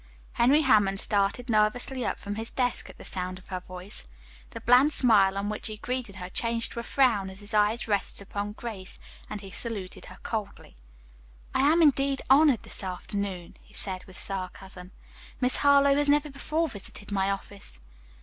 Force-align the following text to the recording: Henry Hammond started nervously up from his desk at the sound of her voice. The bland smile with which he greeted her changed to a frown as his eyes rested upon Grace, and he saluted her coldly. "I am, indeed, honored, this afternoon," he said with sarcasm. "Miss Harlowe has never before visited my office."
Henry 0.33 0.61
Hammond 0.61 0.99
started 0.99 1.47
nervously 1.47 2.03
up 2.03 2.17
from 2.17 2.33
his 2.33 2.49
desk 2.49 2.89
at 2.89 2.97
the 2.97 3.03
sound 3.03 3.37
of 3.37 3.49
her 3.49 3.59
voice. 3.59 4.09
The 4.49 4.59
bland 4.59 4.93
smile 4.93 5.31
with 5.35 5.51
which 5.51 5.67
he 5.67 5.77
greeted 5.77 6.15
her 6.15 6.27
changed 6.27 6.71
to 6.71 6.79
a 6.79 6.83
frown 6.83 7.29
as 7.29 7.39
his 7.39 7.53
eyes 7.53 7.87
rested 7.87 8.23
upon 8.23 8.53
Grace, 8.53 8.97
and 9.29 9.41
he 9.41 9.51
saluted 9.51 10.05
her 10.05 10.17
coldly. 10.23 10.75
"I 11.53 11.71
am, 11.71 11.83
indeed, 11.83 12.23
honored, 12.31 12.63
this 12.63 12.83
afternoon," 12.83 13.57
he 13.61 13.75
said 13.75 14.03
with 14.05 14.17
sarcasm. 14.17 14.91
"Miss 15.39 15.57
Harlowe 15.57 15.93
has 15.93 16.09
never 16.09 16.31
before 16.31 16.67
visited 16.67 17.11
my 17.11 17.29
office." 17.29 17.79